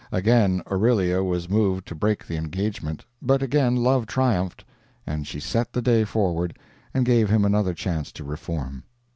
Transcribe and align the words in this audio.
Again 0.11 0.63
Aurelia 0.65 1.21
was 1.23 1.47
moved 1.47 1.87
to 1.87 1.93
break 1.93 2.25
the 2.25 2.35
engagement, 2.35 3.05
but 3.21 3.43
again 3.43 3.75
love 3.75 4.07
triumphed, 4.07 4.65
and 5.05 5.27
she 5.27 5.39
set 5.39 5.73
the 5.73 5.81
day 5.83 6.05
forward 6.05 6.57
and 6.91 7.05
gave 7.05 7.29
him 7.29 7.45
another 7.45 7.75
chance 7.75 8.11
to 8.13 8.23
reform. 8.23 8.83